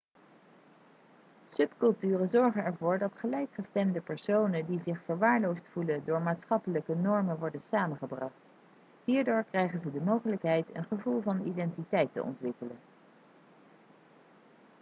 subculturen 1.51 2.27
zorgen 2.29 2.63
ervoor 2.65 2.97
dat 2.97 3.13
gelijkgestemde 3.17 4.01
personen 4.01 4.65
die 4.65 4.79
zich 4.79 5.01
verwaarloosd 5.05 5.67
voelen 5.71 6.03
door 6.05 6.21
maatschappelijke 6.21 6.95
normen 6.95 7.37
worden 7.39 7.61
samengebracht 7.61 8.41
hierdoor 9.05 9.43
krijgen 9.43 9.79
ze 9.79 9.91
de 9.91 10.01
mogelijkheid 10.01 10.75
een 10.75 10.83
gevoel 10.85 11.21
van 11.21 11.45
identiteit 11.47 12.13
te 12.13 12.23
ontwikkelen 12.23 12.77